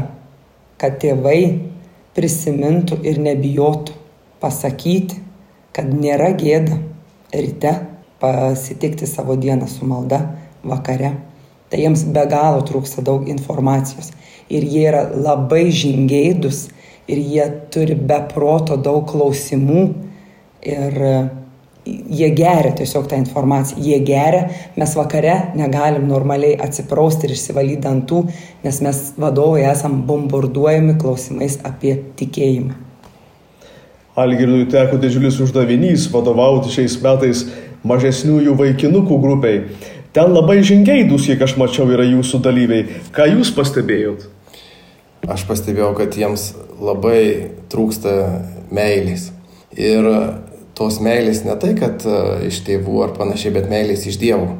[0.78, 1.40] kad tėvai
[2.14, 3.96] prisimintų ir nebijotų
[4.42, 5.18] pasakyti,
[5.74, 6.78] kad nėra gėda
[7.34, 7.74] ryte
[8.22, 10.20] pasitikti savo dieną su malda
[10.62, 11.14] vakare.
[11.70, 14.12] Tai jiems be galo trūksta daug informacijos.
[14.52, 16.68] Ir jie yra labai žingeidus
[17.10, 19.86] ir jie turi be proto daug klausimų.
[20.64, 21.00] Ir
[21.86, 28.22] jie geria tiesiog tą informaciją, jie geria, mes vakare negalim normaliai atsiprausti ir išsivalyti dantų,
[28.64, 32.80] nes mes vadovai esam bombarduojami klausimais apie tikėjimą.
[34.14, 37.48] Algirdui teko didžiulis uždavinys vadovauti šiais metais
[37.84, 39.64] mažesniųjų vaikinukų grupiai.
[40.14, 42.86] Ten labai žingeidus, kiek aš mačiau, yra jūsų dalyviai.
[43.12, 44.28] Ką jūs pastebėjot?
[45.34, 48.12] Aš pastebėjau, kad jiems labai trūksta
[48.70, 49.32] meilės.
[49.74, 50.06] Ir
[50.78, 54.54] tos meilės ne tai, kad e, iš tėvų ar panašiai, bet meilės iš Dievo.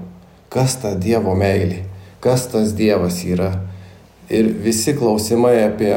[0.52, 1.82] Kas ta Dievo meilė?
[2.24, 3.50] Kas tas Dievas yra?
[4.32, 5.92] Ir visi klausimai apie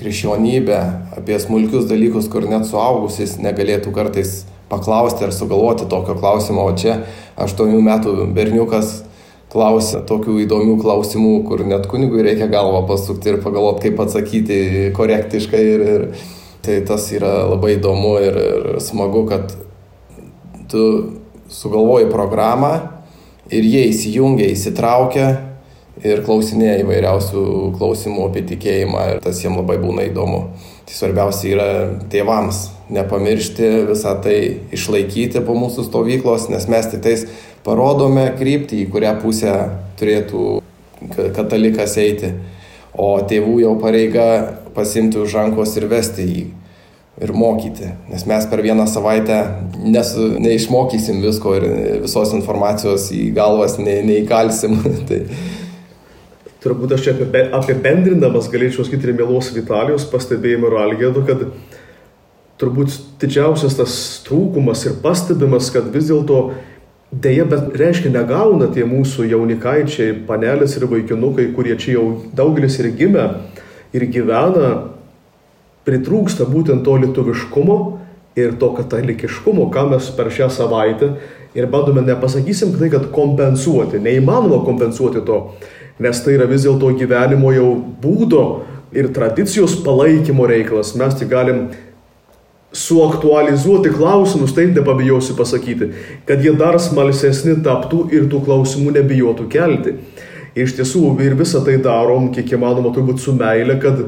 [0.00, 0.78] krikščionybę,
[1.18, 7.00] apie smulkius dalykus, kur net suaugusis negalėtų kartais paklausti ar sugalvoti tokio klausimo, o čia
[7.40, 9.00] aštuonių metų berniukas
[9.50, 14.60] klausia tokių įdomių klausimų, kur net kunigui reikia galvą pasukti ir pagalvoti, kaip atsakyti
[14.96, 16.04] korektiškai ir, ir
[16.60, 19.54] Tai tas yra labai įdomu ir, ir smagu, kad
[20.70, 20.82] tu
[21.50, 22.74] sugalvoji programą
[23.50, 25.28] ir jie įsijungia, įsitraukia
[26.04, 27.44] ir klausinėja įvairiausių
[27.76, 30.42] klausimų apie tikėjimą ir tas jiems labai būna įdomu.
[30.88, 31.70] Tai svarbiausia yra
[32.12, 34.38] tėvams nepamiršti visą tai
[34.74, 37.26] išlaikyti po mūsų stovyklos, nes mes tik tais
[37.66, 39.54] parodome kryptį, į kurią pusę
[40.00, 40.60] turėtų
[41.36, 42.34] katalikas eiti.
[43.00, 44.26] O tėvų jau pareiga
[44.74, 46.44] pasimti už rankos ir vesti jį
[47.20, 47.90] ir mokyti.
[48.08, 49.40] Nes mes per vieną savaitę
[49.84, 51.66] nes, neišmokysim visko ir
[52.06, 54.78] visos informacijos į galvas ne, neįkalsim.
[55.08, 55.24] tai...
[56.60, 57.12] Turbūt aš čia
[57.56, 61.46] apibendrindamas galėčiau sakyti ir mielos Vitalijos pastebėjimą ir Algėdu, kad
[62.60, 63.94] turbūt didžiausias tas
[64.26, 66.50] trūkumas ir pastebimas, kad vis dėlto
[67.10, 72.04] dėja, bet reiškia negauna tie mūsų jaunikaičiai, panelės ir vaikinukai, kurie čia jau
[72.36, 73.26] daugelis ir gimė
[73.96, 74.70] ir gyvena,
[75.88, 77.76] pritrūksta būtent to lietuviškumo
[78.38, 81.14] ir to katalikiškumo, ką mes per šią savaitę
[81.54, 85.40] ir bandome nepasakysim tai, kad kompensuoti, neįmanoma kompensuoti to,
[86.00, 87.70] nes tai yra vis dėlto gyvenimo jau
[88.02, 88.44] būdo
[88.94, 90.94] ir tradicijos palaikymo reikalas.
[90.98, 91.68] Mes tik galim
[92.72, 95.90] suaktualizuoti klausimus, taip nepabijosiu pasakyti,
[96.26, 99.96] kad jie dar smalsesni taptų ir tų klausimų nebijotų kelti.
[100.60, 104.02] Iš tiesų ir visą tai darom, kiek įmanoma, turbūt su meile, kad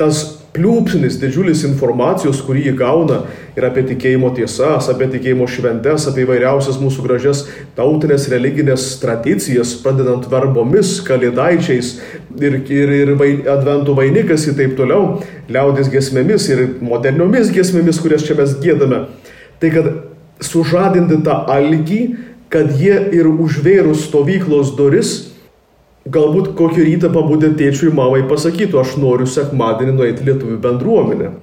[0.00, 3.20] tas pliūpsnis didžiulis informacijos, kurį jį gauna
[3.58, 7.44] ir apie tikėjimo tiesas, apie tikėjimo šventes, apie įvairiausias mūsų gražias
[7.76, 11.92] tautinės religinės tradicijas, pradedant verbomis, kalėdaičiais
[12.40, 13.14] ir, ir, ir
[13.52, 15.20] adventų vainikas ir taip toliau,
[15.52, 19.04] liaudės gesmėmis ir moderniomis gesmėmis, kurias čia mes gėdame.
[19.62, 19.90] Tai kad
[20.42, 22.02] sužadinti tą algį,
[22.50, 25.29] kad jie ir užvėrus stovyklos duris
[26.08, 31.34] Galbūt kokį rytą pabudę tėčiui mamai pasakytų, aš noriu sekmadienį nueiti lietuvių bendruomenę.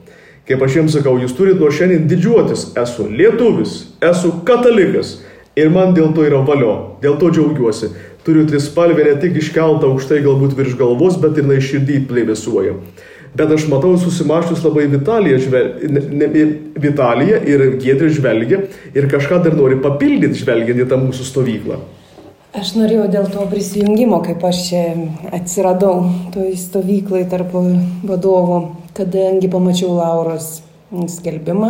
[0.50, 5.20] Kaip aš jiems sakau, jūs turite nuo šiandien didžiuotis, esu lietuvis, esu katalikas
[5.60, 7.92] ir man dėl to yra valio, dėl to džiaugiuosi.
[8.26, 12.74] Turiu trispalvę ne tik iškeltą aukštai galbūt virš galvos, bet ir na iširdį plėvėsuoja.
[13.38, 15.70] Bet aš matau susimaščius labai Vitaliją, žvel...
[15.94, 16.02] ne,
[16.34, 16.48] ne,
[16.82, 18.64] Vitaliją ir Gėdrį žvelgia
[18.98, 21.78] ir kažką dar nori papildyti žvelgiant į tą mūsų stovyklą.
[22.58, 24.80] Aš norėjau dėl to prisijungimo, kaip aš čia
[25.36, 28.58] atsiradau toj stovyklai tarp vadovų,
[28.98, 31.70] kadangi pamačiau Lauros skelbimą,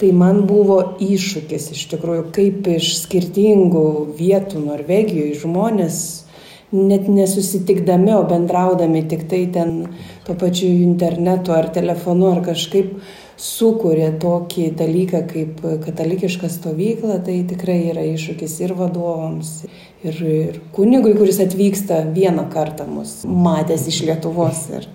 [0.00, 3.84] tai man buvo iššūkis iš tikrųjų, kaip iš skirtingų
[4.16, 5.98] vietų Norvegijoje žmonės
[6.72, 9.76] net nesusitikdami, o bendraudami tik tai ten
[10.24, 12.96] to pačiu internetu ar telefonu ar kažkaip
[13.40, 19.58] sukūrė tokį dalyką kaip katalikiška stovykla, tai tikrai yra iššūkis ir vadovams,
[20.04, 24.64] ir, ir kunigui, kuris atvyksta vieną kartą mus matęs iš Lietuvos.
[24.76, 24.88] Ir,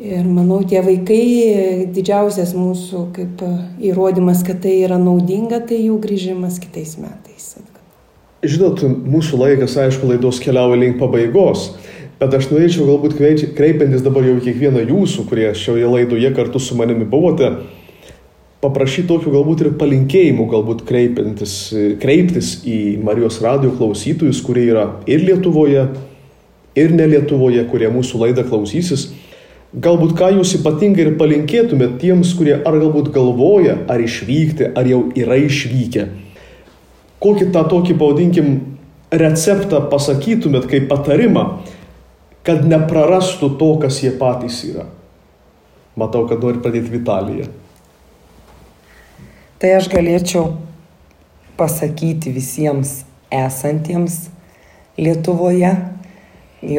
[0.00, 1.24] ir manau, tie vaikai
[1.94, 3.44] didžiausias mūsų kaip
[3.90, 7.54] įrodymas, kad tai yra naudinga, tai jų grįžimas kitais metais.
[8.40, 11.74] Žinot, mūsų laikas, aišku, laidos keliauja link pabaigos,
[12.20, 13.18] bet aš norėčiau galbūt
[13.56, 17.50] kreipiantis dabar jau kiekvieną jūsų, kurie šioje laidoje kartu su manimi buvote,
[18.60, 25.88] paprašyti tokių galbūt ir palinkėjimų, galbūt kreiptis į Marijos radio klausytojus, kurie yra ir Lietuvoje,
[26.76, 29.10] ir ne Lietuvoje, kurie mūsų laidą klausysis.
[29.70, 35.04] Galbūt ką jūs ypatingai ir palinkėtumėte tiems, kurie ar galbūt galvoja, ar išvykti, ar jau
[35.14, 36.08] yra išvykę
[37.20, 38.50] kokį tą tokį, pavadinkim,
[39.12, 41.44] receptą pasakytumėt kaip patarimą,
[42.46, 44.86] kad neprarastų to, kas jie patys yra?
[46.00, 47.50] Matau, kad nori pradėti Vitaliją.
[49.60, 50.54] Tai aš galėčiau
[51.60, 54.30] pasakyti visiems esantiems
[55.00, 55.68] Lietuvoje,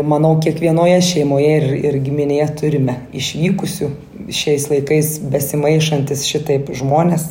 [0.05, 3.91] manau, kiekvienoje šeimoje ir, ir giminėje turime išvykusių
[4.33, 7.27] šiais laikais besimaišantis šitaip žmonės,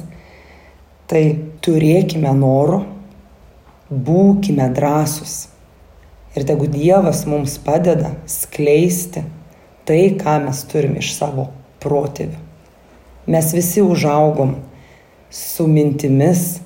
[1.11, 1.25] tai
[1.67, 2.85] turėkime noro
[3.91, 5.49] būkime drąsus.
[6.39, 9.27] Ir tegu Dievas mums padeda skleisti
[9.83, 11.51] tai, ką mes turime iš savo
[11.83, 12.39] protėvių.
[13.31, 14.61] Mes visi užaugom
[15.31, 16.61] su mintimis,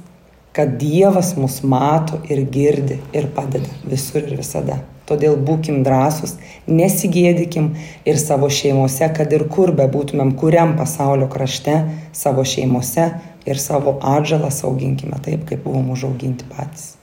[0.52, 4.78] kad Dievas mus mato ir girdi ir padeda visur ir visada.
[5.04, 7.74] Todėl būkim drąsus, nesigėdykim
[8.08, 11.74] ir savo šeimose, kad ir kur bebūtumėm, kuriam pasaulio krašte,
[12.16, 13.10] savo šeimose
[13.44, 16.94] ir savo atžalą sauginkime taip, kaip buvom užauginti patys.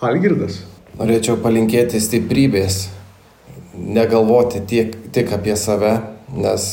[0.00, 0.62] Algirdas.
[0.94, 2.86] Norėčiau palinkėti stiprybės,
[3.74, 5.96] negalvoti tiek, tik apie save,
[6.32, 6.68] nes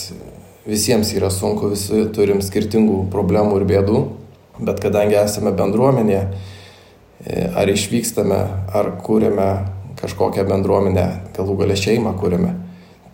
[0.65, 4.01] visiems yra sunku, visi turim skirtingų problemų ir bėdų,
[4.61, 6.21] bet kadangi esame bendruomenė,
[7.25, 8.41] e, ar išvykstame,
[8.73, 9.49] ar kūrėme
[10.01, 12.53] kažkokią bendruomenę, galų galę šeimą kūrėme,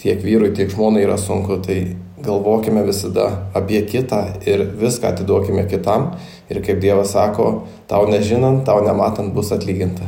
[0.02, 6.12] tiek vyrui, tiek žmonai yra sunku, tai galvokime visada apie kitą ir viską atiduokime kitam.
[6.50, 10.08] Ir kaip Dievas sako, tau nežinant, tau nematant bus atlyginta.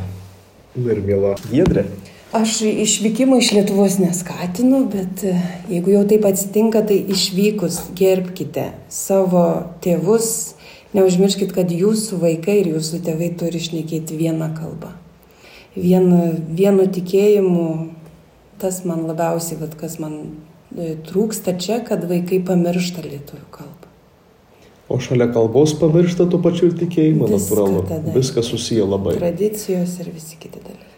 [0.78, 1.84] Ir mėla Giedrė.
[2.32, 5.32] Aš išvykimo iš Lietuvos neskatinu, bet e,
[5.68, 9.42] jeigu jau taip atsitinka, tai išvykus gerbkite savo
[9.82, 10.28] tėvus,
[10.94, 14.92] neužmirškit, kad jūsų vaikai ir jūsų tėvai turi išnekėti vieną kalbą.
[15.74, 16.20] Vienu,
[16.54, 17.64] vienu tikėjimu,
[18.62, 20.14] tas man labiausiai, vat, kas man
[20.70, 23.90] e, trūksta čia, kad vaikai pamiršta lietuvių kalbą.
[24.86, 27.82] O šalia kalbos pamiršta tuo pačiu ir tikėjimą, natūralu.
[28.14, 29.16] Viskas susiję labai.
[29.18, 30.89] Tradicijos ir visi kiti dalykai.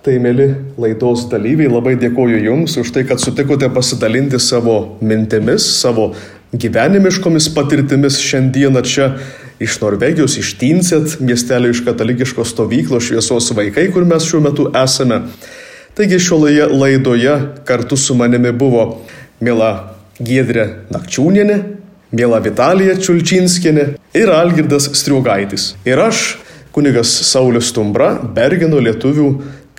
[0.00, 0.46] Tai, mėly
[0.80, 6.14] laidos dalyviai, labai dėkoju Jums už tai, kad sutikote pasidalinti savo mintimis, savo
[6.56, 9.10] gyvenimiškomis patirtimis šiandieną čia
[9.60, 15.20] iš Norvegijos, iš Tinset, miestelio iš katalikiškos stovyklos šviesos vaikai, kur mes šiuo metu esame.
[15.98, 17.36] Taigi šioje laidoje
[17.68, 19.02] kartu su manimi buvo
[19.44, 19.74] mėla
[20.16, 21.60] Giedrė Nakčiūnienė,
[22.10, 23.84] Mėla Vitalija Čiulčinskienė
[24.18, 25.74] ir Algirdas Striugaitis.
[25.86, 26.40] Ir aš,
[26.74, 29.28] kunigas Saulis Tumbra, Bergeno lietuvių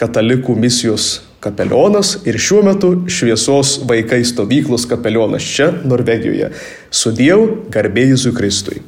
[0.01, 6.51] katalikų misijos kapelionas ir šiuo metu šviesos vaikai stovyklos kapelionas čia, Norvegijoje.
[6.93, 8.81] Su Dievu, garbėjai Kristui.